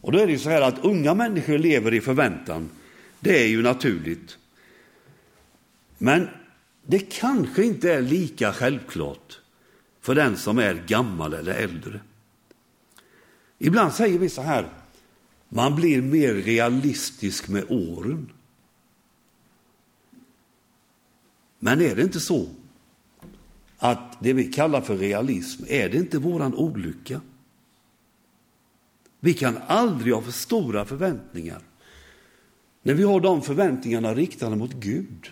Och 0.00 0.12
då 0.12 0.18
är 0.18 0.26
det 0.26 0.38
så 0.38 0.50
här 0.50 0.62
att 0.62 0.84
unga 0.84 1.14
människor 1.14 1.58
lever 1.58 1.94
i 1.94 2.00
förväntan. 2.00 2.70
Det 3.20 3.42
är 3.42 3.48
ju 3.48 3.62
naturligt. 3.62 4.38
Men 5.98 6.28
det 6.86 6.98
kanske 6.98 7.64
inte 7.64 7.92
är 7.92 8.02
lika 8.02 8.52
självklart 8.52 9.40
för 10.00 10.14
den 10.14 10.36
som 10.36 10.58
är 10.58 10.74
gammal 10.74 11.34
eller 11.34 11.54
äldre. 11.54 12.00
Ibland 13.58 13.92
säger 13.92 14.18
vi 14.18 14.28
så 14.28 14.42
här, 14.42 14.68
man 15.48 15.76
blir 15.76 16.02
mer 16.02 16.34
realistisk 16.34 17.48
med 17.48 17.64
åren. 17.68 18.30
Men 21.58 21.80
är 21.80 21.96
det 21.96 22.02
inte 22.02 22.20
så 22.20 22.48
att 23.78 24.16
det 24.20 24.32
vi 24.32 24.52
kallar 24.52 24.80
för 24.80 24.96
realism, 24.96 25.64
är 25.68 25.88
det 25.88 25.96
inte 25.96 26.18
våran 26.18 26.54
olycka? 26.54 27.20
Vi 29.20 29.34
kan 29.34 29.58
aldrig 29.66 30.14
ha 30.14 30.22
för 30.22 30.32
stora 30.32 30.84
förväntningar 30.84 31.62
när 32.82 32.94
vi 32.94 33.02
har 33.02 33.20
de 33.20 33.42
förväntningarna 33.42 34.14
riktade 34.14 34.56
mot 34.56 34.72
Gud. 34.72 35.30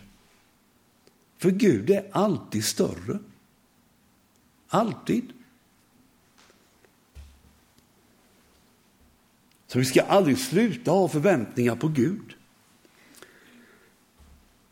För 1.39 1.51
Gud 1.51 1.91
är 1.91 2.07
alltid 2.13 2.65
större. 2.65 3.19
Alltid. 4.69 5.33
Så 9.67 9.79
vi 9.79 9.85
ska 9.85 10.03
aldrig 10.03 10.39
sluta 10.39 10.91
ha 10.91 11.09
förväntningar 11.09 11.77
på 11.77 11.89
Gud. 11.89 12.35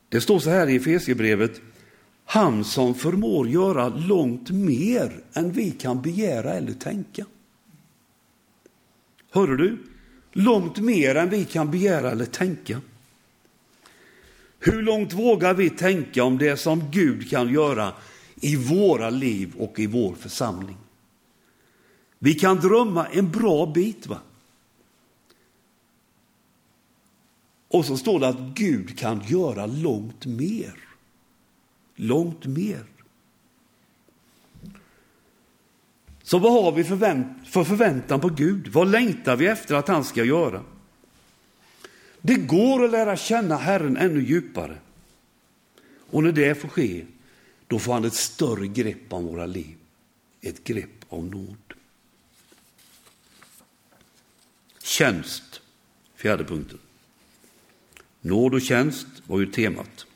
Det 0.08 0.20
står 0.20 0.38
så 0.38 0.50
här 0.50 0.66
i 0.66 0.76
Efesierbrevet, 0.76 1.60
han 2.24 2.64
som 2.64 2.94
förmår 2.94 3.48
göra 3.48 3.88
långt 3.88 4.50
mer 4.50 5.24
än 5.32 5.52
vi 5.52 5.70
kan 5.70 6.02
begära 6.02 6.54
eller 6.54 6.72
tänka. 6.72 7.26
Hör 9.36 9.56
du? 9.56 9.78
Långt 10.32 10.78
mer 10.78 11.14
än 11.14 11.30
vi 11.30 11.44
kan 11.44 11.70
begära 11.70 12.10
eller 12.10 12.26
tänka. 12.26 12.80
Hur 14.58 14.82
långt 14.82 15.12
vågar 15.12 15.54
vi 15.54 15.70
tänka 15.70 16.24
om 16.24 16.38
det 16.38 16.56
som 16.56 16.90
Gud 16.90 17.30
kan 17.30 17.52
göra 17.52 17.92
i 18.34 18.56
våra 18.56 19.10
liv 19.10 19.54
och 19.58 19.78
i 19.78 19.86
vår 19.86 20.14
församling? 20.14 20.76
Vi 22.18 22.34
kan 22.34 22.56
drömma 22.56 23.06
en 23.06 23.30
bra 23.30 23.66
bit. 23.66 24.06
va? 24.06 24.20
Och 27.68 27.84
så 27.84 27.96
står 27.96 28.20
det 28.20 28.28
att 28.28 28.54
Gud 28.54 28.98
kan 28.98 29.22
göra 29.26 29.66
långt 29.66 30.26
mer. 30.26 30.74
Långt 31.96 32.46
mer. 32.46 32.84
Så 36.26 36.38
vad 36.38 36.52
har 36.52 36.72
vi 36.72 36.84
för 36.84 37.64
förväntan 37.64 38.20
på 38.20 38.28
Gud? 38.28 38.68
Vad 38.68 38.88
längtar 38.88 39.36
vi 39.36 39.46
efter 39.46 39.74
att 39.74 39.88
han 39.88 40.04
ska 40.04 40.24
göra? 40.24 40.64
Det 42.20 42.34
går 42.34 42.84
att 42.84 42.90
lära 42.90 43.16
känna 43.16 43.56
Herren 43.56 43.96
ännu 43.96 44.24
djupare. 44.24 44.78
Och 46.10 46.22
när 46.22 46.32
det 46.32 46.54
får 46.54 46.68
ske, 46.68 47.04
då 47.66 47.78
får 47.78 47.92
han 47.92 48.04
ett 48.04 48.14
större 48.14 48.66
grepp 48.66 49.12
om 49.12 49.26
våra 49.26 49.46
liv. 49.46 49.76
Ett 50.40 50.64
grepp 50.64 51.04
om 51.08 51.30
nåd. 51.30 51.74
Tjänst, 54.82 55.60
fjärde 56.16 56.44
punkten. 56.44 56.78
Nåd 58.20 58.54
och 58.54 58.62
tjänst 58.62 59.06
var 59.26 59.40
ju 59.40 59.46
temat. 59.46 60.06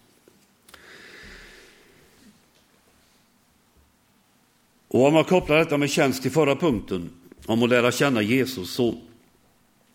Och 4.90 5.06
om 5.06 5.14
man 5.14 5.24
kopplar 5.24 5.58
detta 5.58 5.78
med 5.78 5.90
tjänst 5.90 6.22
till 6.22 6.30
förra 6.30 6.56
punkten, 6.56 7.10
om 7.46 7.62
att 7.62 7.68
lära 7.68 7.92
känna 7.92 8.22
Jesus, 8.22 8.70
så, 8.70 8.94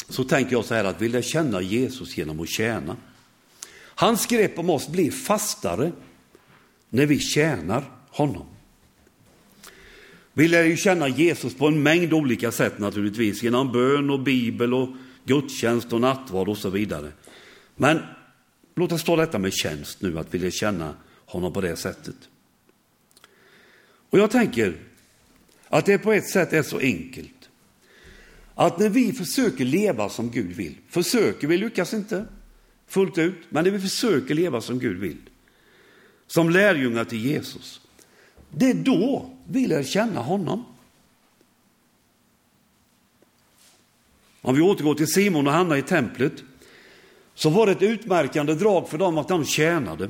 så 0.09 0.23
tänker 0.23 0.51
jag 0.51 0.65
så 0.65 0.73
här 0.73 0.83
att 0.83 1.01
vi 1.01 1.09
lär 1.09 1.21
känna 1.21 1.61
Jesus 1.61 2.17
genom 2.17 2.39
att 2.39 2.49
tjäna. 2.49 2.97
Hans 3.95 4.25
grepp 4.25 4.59
om 4.59 4.69
oss 4.69 4.87
blir 4.87 5.11
fastare 5.11 5.91
när 6.89 7.05
vi 7.05 7.19
tjänar 7.19 7.83
honom. 8.09 8.45
Vi 10.33 10.47
lär 10.47 10.63
ju 10.63 10.77
känna 10.77 11.07
Jesus 11.07 11.55
på 11.55 11.67
en 11.67 11.83
mängd 11.83 12.13
olika 12.13 12.51
sätt 12.51 12.79
naturligtvis, 12.79 13.43
genom 13.43 13.71
bön 13.71 14.09
och 14.09 14.19
bibel 14.19 14.73
och 14.73 14.89
gudstjänst 15.25 15.93
och 15.93 16.01
nattvard 16.01 16.49
och 16.49 16.57
så 16.57 16.69
vidare. 16.69 17.11
Men 17.75 17.99
låt 18.75 18.91
oss 18.91 19.03
ta 19.03 19.15
detta 19.15 19.39
med 19.39 19.53
tjänst 19.53 20.01
nu, 20.01 20.19
att 20.19 20.33
vi 20.33 20.37
lär 20.37 20.51
känna 20.51 20.93
honom 21.25 21.53
på 21.53 21.61
det 21.61 21.75
sättet. 21.75 22.15
Och 24.15 24.22
jag 24.22 24.31
tänker 24.31 24.75
att 25.67 25.86
det 25.86 25.98
på 25.98 26.13
ett 26.13 26.29
sätt 26.29 26.53
är 26.53 26.63
så 26.63 26.79
enkelt. 26.79 27.50
Att 28.53 28.79
när 28.79 28.89
vi 28.89 29.13
försöker 29.13 29.65
leva 29.65 30.10
som 30.10 30.31
Gud 30.31 30.55
vill, 30.55 30.77
försöker, 30.89 31.48
vi 31.48 31.57
lyckas 31.57 31.93
inte 31.93 32.25
fullt 32.88 33.17
ut, 33.17 33.36
men 33.50 33.63
när 33.63 33.72
vi 33.72 33.79
försöker 33.79 34.36
leva 34.36 34.62
som 34.62 34.79
Gud 34.79 34.98
vill, 34.98 35.17
som 36.27 36.50
lärjungar 36.50 37.05
till 37.05 37.25
Jesus, 37.25 37.81
det 38.50 38.69
är 38.69 38.74
då 38.74 39.29
vi 39.48 39.67
lär 39.67 39.84
känna 39.84 40.19
honom. 40.19 40.65
Om 44.41 44.55
vi 44.55 44.62
återgår 44.62 44.95
till 44.95 45.07
Simon 45.07 45.48
och 45.48 45.53
Hanna 45.53 45.77
i 45.77 45.81
templet, 45.81 46.43
så 47.34 47.50
var 47.50 47.65
det 47.65 47.72
ett 47.72 47.81
utmärkande 47.81 48.53
drag 48.53 48.89
för 48.89 48.98
dem 48.98 49.17
att 49.17 49.27
de 49.27 49.45
tjänade. 49.45 50.10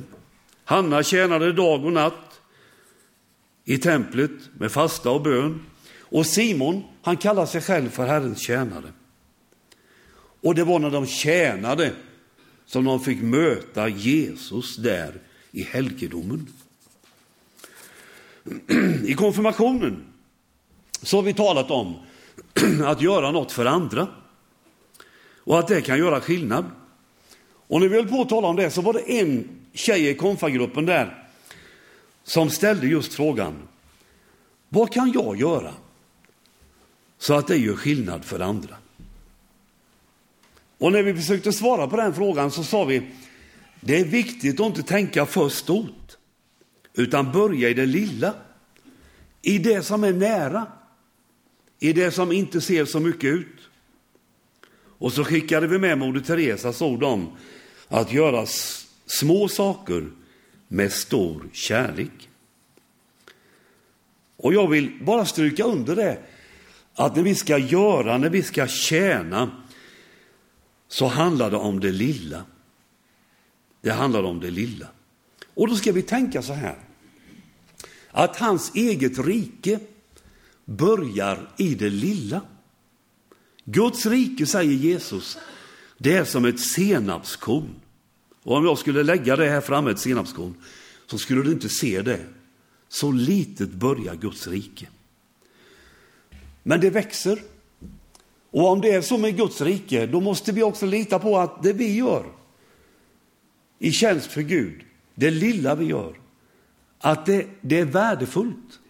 Hanna 0.64 1.02
tjänade 1.02 1.52
dag 1.52 1.84
och 1.84 1.92
natt 1.92 2.25
i 3.68 3.78
templet 3.78 4.30
med 4.58 4.72
fasta 4.72 5.10
och 5.10 5.22
bön. 5.22 5.62
Och 6.00 6.26
Simon, 6.26 6.82
han 7.02 7.16
kallar 7.16 7.46
sig 7.46 7.60
själv 7.60 7.90
för 7.90 8.06
Herrens 8.06 8.40
tjänare. 8.40 8.92
Och 10.42 10.54
det 10.54 10.64
var 10.64 10.78
när 10.78 10.90
de 10.90 11.06
tjänade 11.06 11.92
som 12.66 12.84
de 12.84 13.00
fick 13.00 13.22
möta 13.22 13.88
Jesus 13.88 14.76
där 14.76 15.14
i 15.50 15.62
helgedomen. 15.62 16.46
I 19.06 19.14
konfirmationen 19.14 20.04
så 21.02 21.16
har 21.16 21.22
vi 21.22 21.34
talat 21.34 21.70
om 21.70 21.94
att 22.84 23.02
göra 23.02 23.30
något 23.30 23.52
för 23.52 23.66
andra 23.66 24.08
och 25.38 25.58
att 25.58 25.68
det 25.68 25.80
kan 25.80 25.98
göra 25.98 26.20
skillnad. 26.20 26.64
Och 27.66 27.80
när 27.80 27.88
vi 27.88 27.96
höll 27.96 28.08
på 28.08 28.20
att 28.20 28.28
tala 28.28 28.48
om 28.48 28.56
det 28.56 28.70
så 28.70 28.80
var 28.80 28.92
det 28.92 29.20
en 29.20 29.48
tjej 29.72 30.08
i 30.08 30.14
konfagruppen 30.14 30.86
där 30.86 31.25
som 32.26 32.50
ställde 32.50 32.86
just 32.86 33.14
frågan, 33.14 33.68
vad 34.68 34.92
kan 34.92 35.12
jag 35.12 35.36
göra 35.36 35.74
så 37.18 37.34
att 37.34 37.46
det 37.46 37.56
gör 37.56 37.74
skillnad 37.74 38.24
för 38.24 38.40
andra? 38.40 38.76
Och 40.78 40.92
när 40.92 41.02
vi 41.02 41.14
försökte 41.14 41.52
svara 41.52 41.88
på 41.88 41.96
den 41.96 42.14
frågan 42.14 42.50
så 42.50 42.64
sa 42.64 42.84
vi, 42.84 43.10
det 43.80 44.00
är 44.00 44.04
viktigt 44.04 44.60
att 44.60 44.66
inte 44.66 44.82
tänka 44.82 45.26
för 45.26 45.48
stort, 45.48 46.16
utan 46.94 47.32
börja 47.32 47.68
i 47.68 47.74
det 47.74 47.86
lilla, 47.86 48.34
i 49.42 49.58
det 49.58 49.82
som 49.82 50.04
är 50.04 50.12
nära, 50.12 50.66
i 51.78 51.92
det 51.92 52.10
som 52.10 52.32
inte 52.32 52.60
ser 52.60 52.84
så 52.84 53.00
mycket 53.00 53.34
ut. 53.34 53.60
Och 54.98 55.12
så 55.12 55.24
skickade 55.24 55.66
vi 55.66 55.78
med 55.78 55.98
Moder 55.98 56.20
Teresas 56.20 56.82
ord 56.82 57.02
om 57.02 57.36
att 57.88 58.12
göra 58.12 58.46
små 59.06 59.48
saker 59.48 60.10
med 60.68 60.92
stor 60.92 61.48
kärlek. 61.52 62.28
Och 64.36 64.54
jag 64.54 64.68
vill 64.68 65.04
bara 65.04 65.24
stryka 65.24 65.64
under 65.64 65.96
det, 65.96 66.18
att 66.94 67.16
när 67.16 67.22
vi 67.22 67.34
ska 67.34 67.58
göra, 67.58 68.18
när 68.18 68.30
vi 68.30 68.42
ska 68.42 68.66
tjäna, 68.66 69.50
så 70.88 71.06
handlar 71.06 71.50
det 71.50 71.56
om 71.56 71.80
det 71.80 71.92
lilla. 71.92 72.44
Det 73.80 73.90
handlar 73.90 74.22
om 74.22 74.40
det 74.40 74.50
lilla. 74.50 74.88
Och 75.54 75.68
då 75.68 75.76
ska 75.76 75.92
vi 75.92 76.02
tänka 76.02 76.42
så 76.42 76.52
här, 76.52 76.76
att 78.10 78.36
hans 78.36 78.74
eget 78.74 79.18
rike 79.18 79.80
börjar 80.64 81.50
i 81.56 81.74
det 81.74 81.90
lilla. 81.90 82.40
Guds 83.64 84.06
rike, 84.06 84.46
säger 84.46 84.72
Jesus, 84.72 85.38
det 85.98 86.16
är 86.16 86.24
som 86.24 86.44
ett 86.44 86.60
senapskorn. 86.60 87.80
Och 88.46 88.56
om 88.56 88.64
jag 88.64 88.78
skulle 88.78 89.02
lägga 89.02 89.36
det 89.36 89.48
här 89.48 89.60
framme, 89.60 89.90
ett 89.90 89.98
senapskorn, 89.98 90.54
så 91.06 91.18
skulle 91.18 91.42
du 91.42 91.52
inte 91.52 91.68
se 91.68 92.02
det. 92.02 92.20
Så 92.88 93.12
litet 93.12 93.70
börjar 93.70 94.14
Guds 94.14 94.48
rike. 94.48 94.88
Men 96.62 96.80
det 96.80 96.90
växer. 96.90 97.38
Och 98.50 98.68
om 98.68 98.80
det 98.80 98.92
är 98.92 99.00
så 99.00 99.18
med 99.18 99.36
Guds 99.36 99.60
rike, 99.60 100.06
då 100.06 100.20
måste 100.20 100.52
vi 100.52 100.62
också 100.62 100.86
lita 100.86 101.18
på 101.18 101.38
att 101.38 101.62
det 101.62 101.72
vi 101.72 101.96
gör 101.96 102.26
i 103.78 103.92
tjänst 103.92 104.26
för 104.26 104.42
Gud, 104.42 104.80
det 105.14 105.30
lilla 105.30 105.74
vi 105.74 105.84
gör, 105.84 106.16
att 106.98 107.26
det, 107.26 107.46
det 107.60 107.80
är 107.80 107.84
värdefullt 107.84 108.80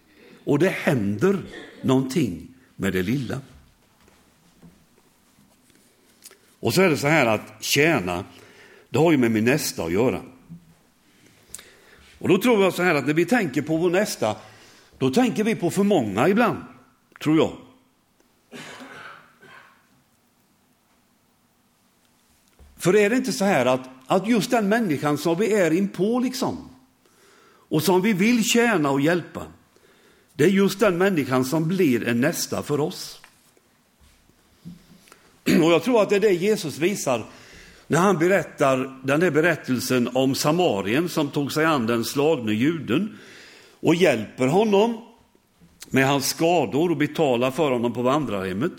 och 0.44 0.58
det 0.58 0.68
händer 0.68 1.42
någonting 1.82 2.48
med 2.76 2.92
det 2.92 3.02
lilla. 3.02 3.40
Och 6.60 6.74
så 6.74 6.82
är 6.82 6.88
det 6.88 6.96
så 6.96 7.06
här 7.06 7.26
att 7.26 7.64
tjäna, 7.64 8.24
det 8.88 8.98
har 8.98 9.12
ju 9.12 9.18
med 9.18 9.30
min 9.30 9.44
nästa 9.44 9.84
att 9.84 9.92
göra. 9.92 10.22
Och 12.18 12.28
då 12.28 12.38
tror 12.38 12.62
jag 12.62 12.74
så 12.74 12.82
här 12.82 12.94
att 12.94 13.06
när 13.06 13.14
vi 13.14 13.24
tänker 13.24 13.62
på 13.62 13.76
vår 13.76 13.90
nästa, 13.90 14.36
då 14.98 15.10
tänker 15.10 15.44
vi 15.44 15.54
på 15.54 15.70
för 15.70 15.82
många 15.82 16.28
ibland, 16.28 16.58
tror 17.22 17.36
jag. 17.36 17.52
För 22.76 22.96
är 22.96 23.10
det 23.10 23.16
inte 23.16 23.32
så 23.32 23.44
här 23.44 23.66
att, 23.66 23.88
att 24.06 24.28
just 24.28 24.50
den 24.50 24.68
människan 24.68 25.18
som 25.18 25.38
vi 25.38 25.52
är 25.52 25.70
inpå 25.70 26.20
liksom, 26.20 26.70
och 27.68 27.82
som 27.82 28.02
vi 28.02 28.12
vill 28.12 28.44
tjäna 28.44 28.90
och 28.90 29.00
hjälpa, 29.00 29.42
det 30.34 30.44
är 30.44 30.48
just 30.48 30.80
den 30.80 30.98
människan 30.98 31.44
som 31.44 31.68
blir 31.68 32.08
en 32.08 32.20
nästa 32.20 32.62
för 32.62 32.80
oss. 32.80 33.20
Och 35.62 35.72
jag 35.72 35.82
tror 35.82 36.02
att 36.02 36.10
det 36.10 36.16
är 36.16 36.20
det 36.20 36.32
Jesus 36.32 36.78
visar 36.78 37.26
när 37.86 37.98
han 37.98 38.18
berättar 38.18 39.00
den 39.02 39.20
där 39.20 39.30
berättelsen 39.30 40.08
om 40.14 40.34
Samarien 40.34 41.08
som 41.08 41.28
tog 41.28 41.52
sig 41.52 41.64
an 41.64 41.86
den 41.86 42.04
slagne 42.04 42.52
juden 42.52 43.18
och 43.80 43.94
hjälper 43.94 44.46
honom 44.46 45.04
med 45.90 46.06
hans 46.06 46.28
skador 46.28 46.90
och 46.90 46.96
betalar 46.96 47.50
för 47.50 47.70
honom 47.70 47.92
på 47.92 48.02
vandrarhemmet. 48.02 48.72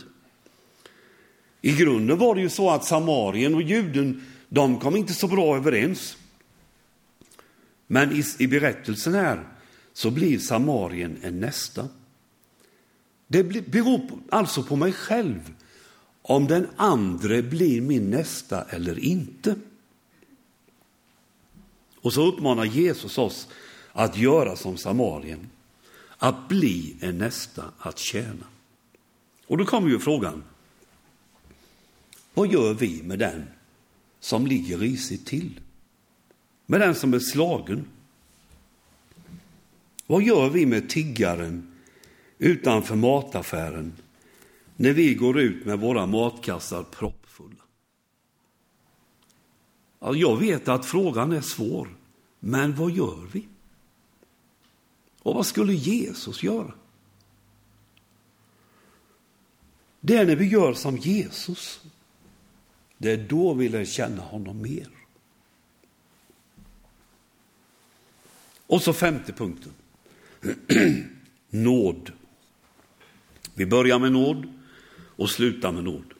I 1.62 1.76
grunden 1.76 2.18
var 2.18 2.36
det 2.36 2.42
ju 2.42 2.50
så 2.50 2.70
att 2.70 2.86
Samarien 2.86 3.56
och 3.56 3.62
juden, 3.62 4.26
de 4.50 4.80
kom 4.80 4.96
inte 4.96 5.14
så 5.14 5.28
bra 5.28 5.56
överens. 5.56 6.18
Men 7.88 8.12
i, 8.12 8.24
i 8.40 8.48
berättelsen 8.48 9.14
här 9.14 9.44
så 9.94 10.12
blir 10.12 10.40
Samarien 10.40 11.18
en 11.22 11.40
nästa. 11.40 11.88
Det 13.28 13.44
beror 13.44 14.02
alltså 14.30 14.64
på 14.64 14.76
mig 14.76 14.92
själv 14.94 15.52
om 16.30 16.48
den 16.48 16.68
andre 16.76 17.42
blir 17.42 17.82
min 17.82 18.10
nästa 18.10 18.64
eller 18.64 19.00
inte. 19.00 19.56
Och 22.02 22.14
så 22.14 22.28
uppmanar 22.28 22.66
Jesus 22.66 23.18
oss 23.18 23.48
att 23.92 24.18
göra 24.18 24.56
som 24.56 24.78
Samarien, 24.78 25.50
att 26.18 26.48
bli 26.48 26.96
en 27.00 27.18
nästa 27.18 27.64
att 27.78 28.00
tjäna. 28.00 28.46
Och 29.48 29.58
då 29.58 29.66
kommer 29.66 29.90
ju 29.90 30.00
frågan, 30.00 30.44
vad 32.34 32.52
gör 32.52 32.74
vi 32.74 33.04
med 33.04 33.20
den 33.20 33.44
som 34.20 34.48
ligger 34.48 34.78
risigt 34.78 35.26
till? 35.26 35.60
Med 36.66 36.82
den 36.82 36.96
som 36.96 37.14
är 37.14 37.20
slagen? 37.20 37.86
Vad 40.08 40.24
gör 40.24 40.50
vi 40.50 40.66
med 40.66 40.90
tiggaren 40.90 41.78
utanför 42.38 42.96
mataffären 42.96 43.94
när 44.78 44.94
vi 44.94 45.14
går 45.14 45.40
ut 45.40 45.66
med 45.66 45.80
våra 45.80 46.06
matkassar 46.06 46.84
proppfulla? 46.84 47.64
Ja, 50.00 50.16
jag 50.16 50.38
vet 50.38 50.68
att 50.68 50.86
frågan 50.86 51.32
är 51.32 51.42
svår, 51.42 51.98
men 52.40 52.76
vad 52.76 52.92
gör 52.92 53.28
vi? 53.32 53.48
Och 55.22 55.36
vad 55.36 55.46
skulle 55.46 55.74
Jesus 55.74 56.44
göra? 56.44 56.74
Det 60.00 60.18
är 60.18 60.26
när 60.26 60.36
vi 60.36 60.48
gör 60.48 60.74
som 60.74 60.98
Jesus. 60.98 61.82
Det 62.98 63.12
är 63.12 63.18
då 63.18 63.54
vi 63.54 63.70
lär 63.70 63.86
känna 63.86 64.22
honom 64.22 64.62
mer. 64.62 64.88
Och 68.68 68.82
så 68.82 68.94
femte 68.94 69.34
punkten. 69.34 69.74
nåd. 71.50 72.12
Vi 73.54 73.66
börjar 73.66 74.00
med 74.00 74.12
nåd 74.12 74.57
och 75.18 75.30
sluta 75.30 75.72
med 75.72 75.84
nåd. 75.84 76.14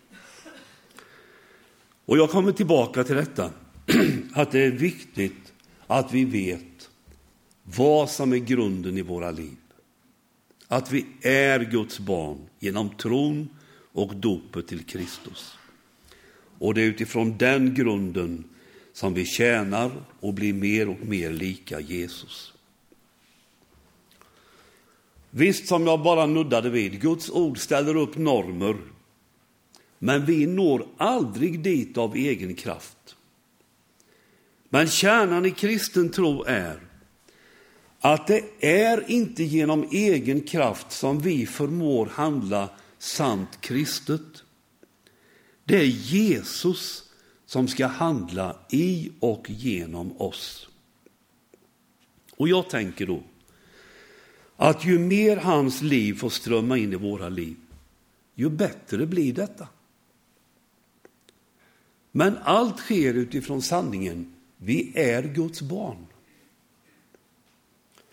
Och 2.06 2.18
jag 2.18 2.30
kommer 2.30 2.52
tillbaka 2.52 3.04
till 3.04 3.16
detta, 3.16 3.52
att 4.34 4.52
det 4.52 4.60
är 4.60 4.72
viktigt 4.72 5.54
att 5.88 6.14
vi 6.14 6.26
vet 6.26 6.90
vad 7.64 8.10
som 8.10 8.34
är 8.34 8.38
grunden 8.38 8.98
i 8.98 9.02
våra 9.02 9.32
liv. 9.32 9.58
Att 10.68 10.92
vi 10.92 11.06
är 11.22 11.60
Guds 11.60 12.00
barn 12.00 12.38
genom 12.60 12.90
tron 12.90 13.50
och 13.92 14.16
dopet 14.16 14.68
till 14.68 14.84
Kristus. 14.84 15.58
Och 16.60 16.74
det 16.74 16.82
är 16.82 16.86
utifrån 16.86 17.38
den 17.38 17.74
grunden 17.74 18.44
som 18.94 19.14
vi 19.14 19.26
tjänar 19.26 19.92
och 20.20 20.34
blir 20.34 20.54
mer 20.54 20.90
och 20.90 21.00
mer 21.00 21.32
lika 21.32 21.80
Jesus. 21.80 22.54
Visst, 25.38 25.68
som 25.68 25.88
jag 25.88 26.04
bara 26.04 26.26
nuddade 26.26 26.70
vid, 26.70 27.02
Guds 27.02 27.30
ord 27.30 27.58
ställer 27.58 27.96
upp 27.96 28.18
normer. 28.18 28.78
Men 30.00 30.26
vi 30.26 30.46
når 30.46 30.88
aldrig 30.98 31.60
dit 31.60 31.98
av 31.98 32.16
egen 32.16 32.56
kraft. 32.56 33.16
Men 34.70 34.88
kärnan 34.88 35.46
i 35.46 35.52
kristen 35.52 36.10
tro 36.10 36.44
är 36.44 36.80
att 38.00 38.28
det 38.28 38.44
är 38.60 39.12
inte 39.12 39.44
genom 39.44 39.88
egen 39.92 40.42
kraft 40.42 40.92
som 40.92 41.20
vi 41.20 41.46
förmår 41.46 42.06
handla 42.06 42.70
sant 42.98 43.62
kristet. 43.62 44.44
Det 45.64 45.78
är 45.78 45.86
Jesus 45.86 47.04
som 47.46 47.68
ska 47.68 47.88
handla 47.88 48.60
i 48.70 49.12
och 49.20 49.50
genom 49.50 50.22
oss. 50.22 50.70
Och 52.38 52.48
jag 52.48 52.70
tänker 52.70 53.06
då 53.06 53.24
att 54.58 54.86
ju 54.86 55.00
mer 55.00 55.38
hans 55.38 55.82
liv 55.82 56.14
får 56.14 56.30
strömma 56.30 56.78
in 56.78 56.94
i 56.94 56.96
våra 56.96 57.30
liv, 57.30 57.58
ju 58.36 58.50
bättre 58.50 59.06
blir 59.06 59.34
detta. 59.34 59.68
Men 62.12 62.38
allt 62.44 62.80
sker 62.80 63.14
utifrån 63.14 63.62
sanningen, 63.62 64.34
vi 64.58 64.92
är 64.96 65.24
Guds 65.24 65.62
barn. 65.62 66.06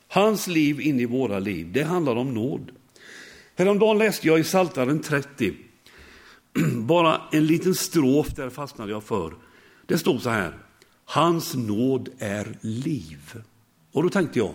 Hans 0.09 0.47
liv 0.47 0.81
in 0.81 1.01
i 1.01 1.05
våra 1.05 1.39
liv, 1.39 1.73
det 1.73 1.83
handlar 1.83 2.17
om 2.17 2.35
nåd. 2.35 2.71
Häromdagen 3.57 3.99
läste 3.99 4.27
jag 4.27 4.41
i 4.41 4.45
Saltaren 4.45 5.01
30, 5.01 5.55
bara 6.77 7.21
en 7.33 7.47
liten 7.47 7.75
strof 7.75 8.29
där 8.29 8.51
fastnade 8.51 8.93
jag 8.93 9.05
för. 9.05 9.35
Det 9.87 9.99
stod 9.99 10.23
så 10.23 10.31
här, 10.31 10.59
hans 11.05 11.55
nåd 11.55 12.09
är 12.19 12.59
liv. 12.61 13.43
Och 13.93 14.03
då 14.03 14.11
tänkte 14.11 14.39
jag, 14.39 14.55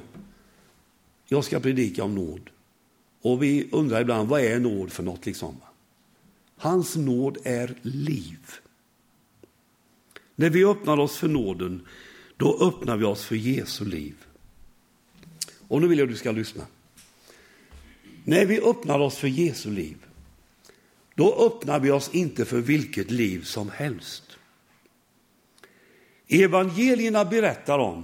jag 1.30 1.44
ska 1.44 1.60
predika 1.60 2.04
om 2.04 2.16
nåd. 2.16 2.50
Och 3.22 3.44
vi 3.44 3.70
undrar 3.72 4.02
ibland, 4.02 4.30
vad 4.30 4.42
är 4.42 4.60
nåd 4.60 4.92
för 4.92 5.04
något? 5.04 5.26
Liksom? 5.26 5.58
Hans 6.56 6.96
nåd 6.96 7.38
är 7.44 7.76
liv. 7.82 8.40
När 10.36 10.50
vi 10.50 10.66
öppnar 10.66 10.98
oss 10.98 11.18
för 11.18 11.28
nåden, 11.28 11.88
då 12.38 12.58
öppnar 12.62 12.98
vi 12.98 13.06
oss 13.06 13.26
för 13.26 13.36
Jesu 13.36 13.86
liv. 13.86 14.16
Och 15.68 15.82
nu 15.82 15.88
vill 15.88 16.00
jag 16.00 16.06
att 16.06 16.12
du 16.12 16.18
ska 16.18 16.32
lyssna. 16.32 16.66
När 18.24 18.46
vi 18.46 18.62
öppnar 18.62 19.00
oss 19.00 19.18
för 19.18 19.28
Jesu 19.28 19.72
liv, 19.72 19.98
då 21.16 21.36
öppnar 21.46 21.80
vi 21.80 21.92
oss 21.92 22.10
inte 22.14 22.46
för 22.46 22.62
vilket 22.62 23.12
liv 23.12 23.44
som 23.44 23.70
helst. 23.70 24.24
Evangelierna 26.28 27.26
berättar 27.26 27.80
om 27.80 28.04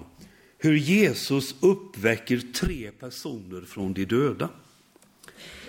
hur 0.66 0.78
Jesus 0.78 1.56
uppväcker 1.60 2.42
tre 2.54 2.92
personer 2.92 3.62
från 3.62 3.94
de 3.94 4.06
döda. 4.06 4.50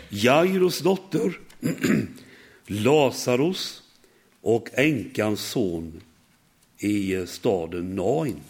Jairos 0.08 0.80
dotter, 0.80 1.40
Lazarus 2.66 3.82
och 4.40 4.68
änkans 4.72 5.40
son 5.40 6.02
i 6.78 7.26
staden 7.26 7.96
Nain. 7.96 8.40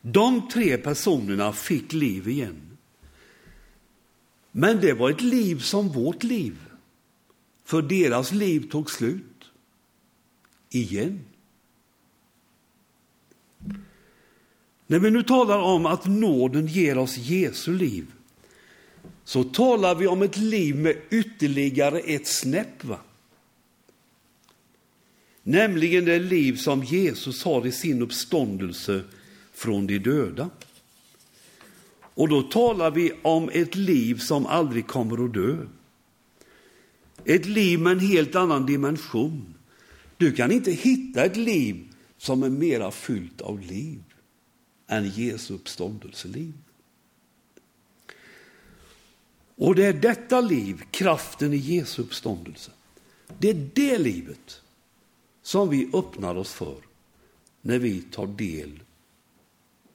De 0.00 0.48
tre 0.48 0.78
personerna 0.78 1.52
fick 1.52 1.92
liv 1.92 2.28
igen. 2.28 2.78
Men 4.52 4.80
det 4.80 4.92
var 4.92 5.10
ett 5.10 5.22
liv 5.22 5.58
som 5.58 5.88
vårt 5.88 6.22
liv, 6.22 6.56
för 7.64 7.82
deras 7.82 8.32
liv 8.32 8.70
tog 8.70 8.90
slut. 8.90 9.44
Igen. 10.70 11.31
När 14.92 14.98
vi 14.98 15.10
nu 15.10 15.22
talar 15.22 15.58
om 15.58 15.86
att 15.86 16.06
nåden 16.06 16.66
ger 16.66 16.98
oss 16.98 17.18
Jesu 17.18 17.72
liv, 17.72 18.06
så 19.24 19.44
talar 19.44 19.94
vi 19.94 20.06
om 20.06 20.22
ett 20.22 20.36
liv 20.36 20.76
med 20.76 20.96
ytterligare 21.10 22.00
ett 22.00 22.26
snäpp. 22.26 22.84
Va? 22.84 22.98
Nämligen 25.42 26.04
det 26.04 26.18
liv 26.18 26.56
som 26.56 26.84
Jesus 26.84 27.44
har 27.44 27.66
i 27.66 27.72
sin 27.72 28.02
uppståndelse 28.02 29.02
från 29.52 29.86
de 29.86 29.98
döda. 29.98 30.50
Och 32.14 32.28
då 32.28 32.42
talar 32.42 32.90
vi 32.90 33.12
om 33.22 33.50
ett 33.52 33.74
liv 33.74 34.18
som 34.18 34.46
aldrig 34.46 34.86
kommer 34.86 35.24
att 35.24 35.34
dö. 35.34 35.56
Ett 37.24 37.46
liv 37.46 37.80
med 37.80 37.92
en 37.92 38.00
helt 38.00 38.34
annan 38.34 38.66
dimension. 38.66 39.54
Du 40.16 40.32
kan 40.32 40.52
inte 40.52 40.72
hitta 40.72 41.24
ett 41.24 41.36
liv 41.36 41.88
som 42.18 42.42
är 42.42 42.50
mera 42.50 42.90
fyllt 42.90 43.40
av 43.40 43.60
liv 43.60 44.02
än 44.92 45.08
Jesu 45.08 45.54
uppståndelseliv. 45.54 46.54
Och 49.56 49.74
det 49.74 49.86
är 49.86 49.92
detta 49.92 50.40
liv, 50.40 50.82
kraften 50.90 51.52
i 51.52 51.56
Jesu 51.56 52.02
uppståndelse, 52.02 52.70
Det 53.38 53.50
är 53.50 53.70
det 53.74 53.98
livet 53.98 54.62
som 55.42 55.68
vi 55.68 55.90
öppnar 55.92 56.34
oss 56.34 56.52
för 56.52 56.76
när 57.60 57.78
vi 57.78 58.02
tar 58.02 58.26
del 58.26 58.82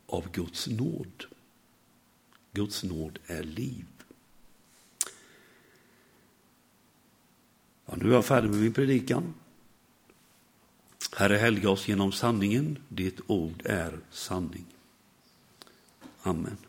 av 0.08 0.32
Guds 0.32 0.68
nåd. 0.68 1.26
Guds 2.52 2.84
nåd 2.84 3.20
är 3.26 3.44
liv. 3.44 3.86
Ja, 7.86 7.96
nu 7.96 8.10
är 8.10 8.14
jag 8.14 8.26
färdig 8.26 8.50
med 8.50 8.60
min 8.60 8.74
predikan. 8.74 9.34
Herre, 11.16 11.38
helga 11.38 11.70
oss 11.70 11.88
genom 11.88 12.12
sanningen. 12.12 12.78
Ditt 12.90 13.20
ord 13.28 13.62
är 13.66 14.00
sanning. 14.12 14.66
Amen. 16.28 16.67